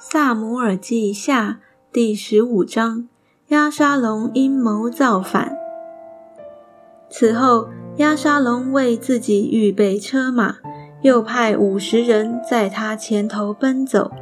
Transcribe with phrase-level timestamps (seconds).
[0.00, 1.58] 萨姆尔记下
[1.92, 3.08] 第十五章：
[3.48, 5.56] 亚沙龙阴谋造反。
[7.10, 10.58] 此后，亚沙龙为自己预备车马，
[11.02, 14.12] 又派五十人在他前头奔走。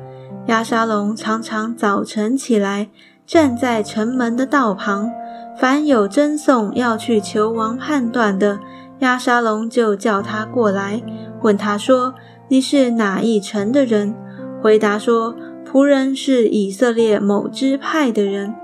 [0.46, 2.88] 亚沙龙常常早晨起来，
[3.26, 5.12] 站在城门的道旁，
[5.58, 8.60] 凡有真送要去求王判断的，
[9.00, 11.02] 亚沙龙就叫他过来，
[11.42, 12.14] 问他说
[12.48, 14.14] ：“你是哪一城的人？”
[14.62, 15.36] 回答说。
[15.70, 18.54] 仆人是以色列某支派的人，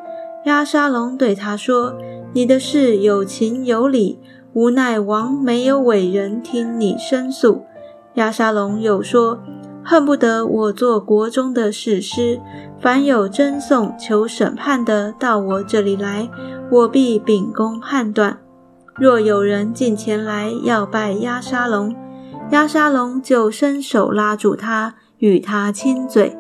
[0.47, 1.95] 亚沙龙对他说
[2.33, 4.19] ：“你的事有情有理，
[4.55, 7.65] 无奈王没有伟人听你申诉。”
[8.15, 9.41] 亚沙龙又说
[9.84, 12.41] ：“恨不得我做国中的史师，
[12.80, 16.28] 凡有争讼求审判的，到我这里来，
[16.70, 18.39] 我必秉公判断。
[18.97, 21.95] 若有人进前来要拜亚沙龙，
[22.50, 26.37] 亚沙龙就伸手拉住他，与他亲嘴。”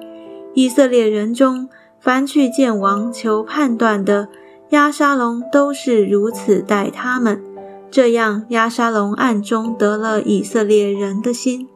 [0.54, 4.28] 以色列人中，凡去见王求判断的，
[4.70, 7.42] 亚沙龙都是如此待他们。
[7.90, 11.68] 这样，亚沙龙暗中得了以色列人的心。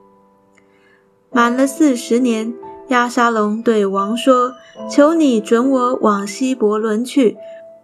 [1.31, 2.55] 满了四十年，
[2.89, 4.55] 亚沙龙对王说
[4.91, 7.37] ：“求你准我往希伯伦去，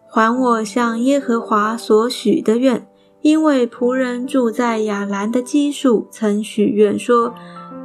[0.09, 2.87] 还我向耶和华所许的愿，
[3.21, 7.35] 因为仆人住在亚兰的基数曾许愿说。”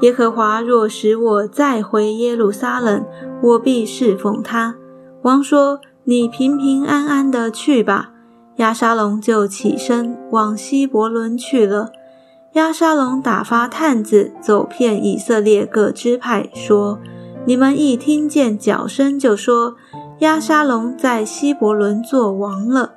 [0.01, 3.03] 耶和华若使我再回耶路撒冷，
[3.41, 4.75] 我必侍奉他。
[5.23, 8.11] 王说：“你平平安安的去吧。”
[8.57, 11.91] 亚沙龙就起身往希伯伦去了。
[12.53, 16.99] 亚沙龙打发探子走遍以色列各支派，说
[17.45, 19.75] ：“你们一听见脚声，就说
[20.19, 22.93] 亚沙龙在希伯伦做王了。”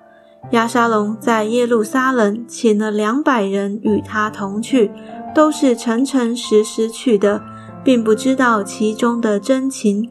[0.53, 4.91] 亚沙龙在耶路撒冷请了两百人与他同去。
[5.34, 7.42] 都是诚诚实实去的，
[7.84, 10.11] 并不知道其中的真情。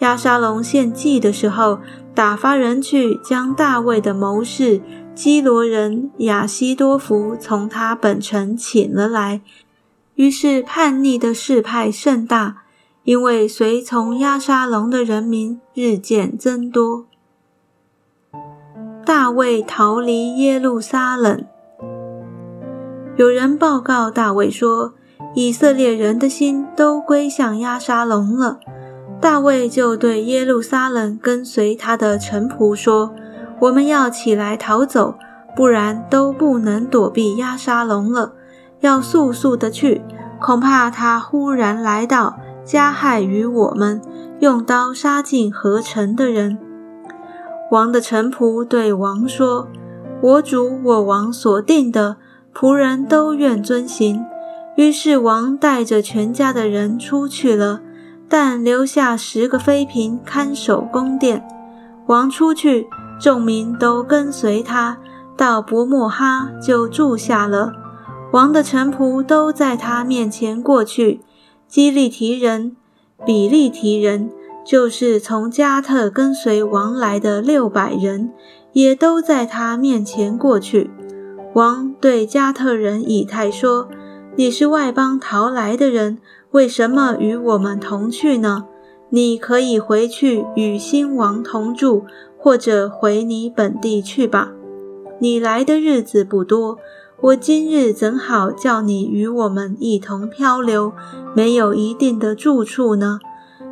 [0.00, 1.78] 亚沙龙献祭的时候，
[2.14, 4.82] 打发人去将大卫的谋士
[5.14, 9.40] 基罗人亚西多福从他本城请了来。
[10.16, 12.64] 于是叛逆的事派甚大，
[13.04, 17.06] 因为随从亚沙龙的人民日渐增多。
[19.04, 21.46] 大卫逃离耶路撒冷。
[23.16, 24.92] 有人报告大卫说
[25.34, 28.58] ：“以色列人的心都归向亚沙龙了。”
[29.18, 33.14] 大卫就对耶路撒冷跟随他的臣仆说
[33.60, 35.14] ：“我们要起来逃走，
[35.56, 38.34] 不然都不能躲避亚沙龙了。
[38.80, 40.02] 要速速的去，
[40.38, 44.02] 恐怕他忽然来到，加害于我们，
[44.40, 46.58] 用刀杀尽合城的人。”
[47.72, 49.68] 王的臣仆对王说
[50.20, 52.16] ：“我主我王所定的。”
[52.58, 54.24] 仆人都愿遵行，
[54.76, 57.82] 于是王带着全家的人出去了，
[58.30, 61.46] 但留下十个妃嫔看守宫殿。
[62.06, 62.86] 王出去，
[63.20, 64.96] 众民都跟随他，
[65.36, 67.74] 到伯莫哈就住下了。
[68.32, 71.20] 王的臣仆都在他面前过去。
[71.68, 72.74] 基利提人、
[73.26, 74.30] 比利提人，
[74.64, 78.32] 就是从加特跟随王来的六百人，
[78.72, 80.90] 也都在他面前过去。
[81.56, 83.88] 王对加特人以太说
[84.36, 86.18] ：“你是外邦逃来的人，
[86.50, 88.66] 为什么与我们同去呢？
[89.08, 92.04] 你可以回去与新王同住，
[92.36, 94.52] 或者回你本地去吧。
[95.18, 96.76] 你来的日子不多，
[97.22, 100.92] 我今日怎好叫你与我们一同漂流，
[101.34, 103.18] 没有一定的住处呢？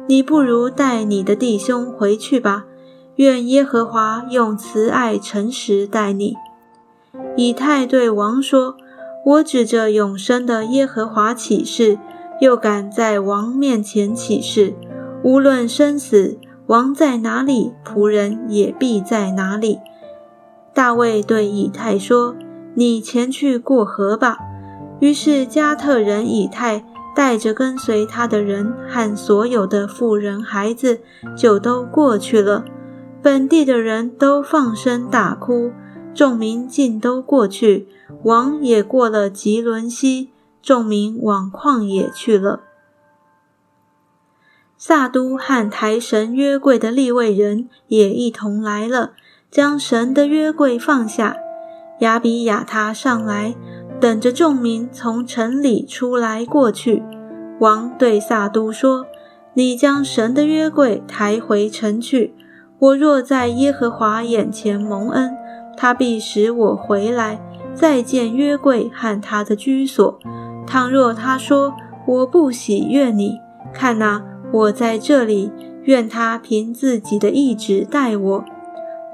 [0.06, 2.64] 你不如带你的弟兄回去吧。
[3.16, 6.34] 愿耶和华用慈爱诚实待你。”
[7.36, 8.76] 以太对王说
[9.24, 11.98] ：“我指着永生的耶和华起誓，
[12.40, 14.74] 又敢在王面前起誓，
[15.22, 19.78] 无论生死，王在哪里，仆人也必在哪里。”
[20.74, 22.34] 大卫对以太说
[22.74, 24.38] ：“你前去过河吧。”
[25.00, 31.00] 于是加特人以太带着跟随他的人和所有的妇人孩子，
[31.36, 32.64] 就都过去了。
[33.22, 35.70] 本地的人都放声大哭。
[36.14, 37.88] 众民尽都过去，
[38.22, 40.30] 王也过了吉伦西，
[40.62, 42.60] 众民往旷野去了。
[44.78, 49.12] 萨都和抬神约柜的立位人也一同来了，
[49.50, 51.36] 将神的约柜放下。
[52.00, 53.54] 亚比亚他上来，
[54.00, 57.02] 等着众民从城里出来过去。
[57.60, 59.06] 王对萨都说
[59.54, 62.34] ：“你将神的约柜抬回城去。
[62.78, 65.34] 我若在耶和华眼前蒙恩。”
[65.76, 67.40] 他必使我回来，
[67.74, 70.18] 再见约柜和他的居所。
[70.66, 71.74] 倘若他说
[72.06, 73.38] 我不喜悦你，
[73.72, 74.22] 看哪，
[74.52, 75.50] 我在这里，
[75.82, 78.44] 愿他凭自己的意志待我。”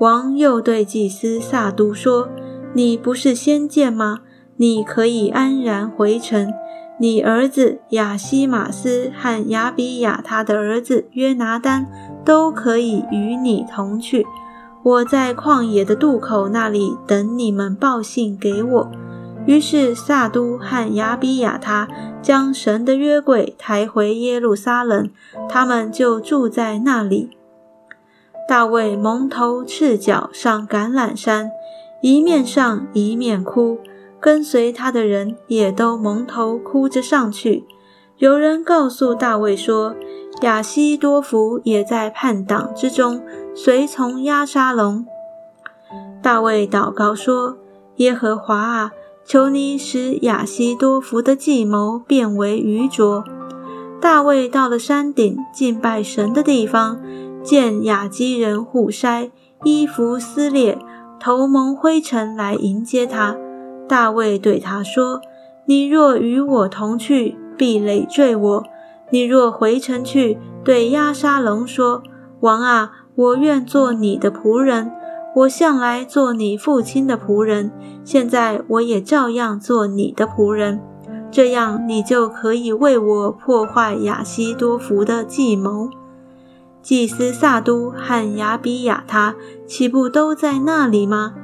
[0.01, 2.29] 王又对祭司撒都说
[2.73, 4.21] ：“你不是先见吗？
[4.57, 6.53] 你可以安然回城。
[6.99, 11.87] 你儿子亚西马斯和亚比亚他的儿子约拿丹
[12.27, 14.27] 都可以与你同去。
[14.83, 18.91] 我在旷野的渡口那里等你们报信给我。”
[19.47, 21.89] 于是撒都和亚比亚他
[22.21, 25.11] 将神的约柜抬回耶路撒冷，
[25.49, 27.31] 他们就住在那里。
[28.47, 31.51] 大卫蒙头赤脚上橄榄山，
[32.03, 33.79] 一面上一面哭，
[34.21, 37.65] 跟随他的人也都蒙头哭着上去。
[38.19, 39.95] 有人告诉大卫说，
[40.43, 43.23] 亚西多弗也在叛党之中，
[43.55, 45.07] 随从押沙龙。
[46.23, 47.57] 大卫祷告说
[47.97, 48.93] ：“耶和华啊！”
[49.23, 53.23] 求你使亚西多福的计谋变为愚拙。
[54.01, 56.99] 大卫到了山顶敬拜神的地方，
[57.45, 59.31] 见亚基人户筛
[59.63, 60.79] 衣服撕裂，
[61.21, 63.37] 头蒙灰尘来迎接他。
[63.87, 65.21] 大卫对他说
[65.67, 68.65] ：“你若与我同去，必累赘我；
[69.11, 72.03] 你若回城去，对亚沙龙说：
[72.41, 74.93] 王啊，我愿做你的仆人。”
[75.33, 77.71] 我向来做你父亲的仆人，
[78.05, 80.81] 现在我也照样做你的仆人，
[81.31, 85.89] 这样你就可以为我破坏亚西多福的计谋。
[86.83, 89.37] 祭司萨都和亚比亚他
[89.69, 91.35] 岂不都在那里吗？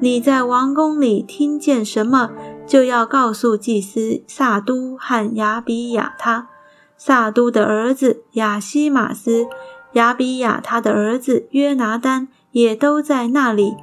[0.00, 2.30] 你在王宫里听见什么，
[2.66, 6.48] 就要告诉祭司萨都和亚比亚他。
[6.96, 9.46] 萨都的儿子亚西马斯，
[9.94, 12.28] 亚比亚他的儿子约拿丹。
[12.54, 13.74] 也都在那里。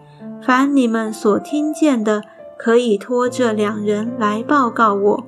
[0.41, 2.23] 凡你们所听见的，
[2.57, 5.27] 可以托这两人来报告我。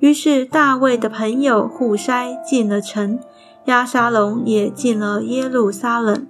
[0.00, 3.20] 于是大卫的朋友户筛进了城，
[3.66, 6.26] 亚沙龙也进了耶路撒冷。